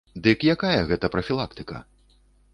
[0.27, 1.77] Дык якая гэта прафілактыка?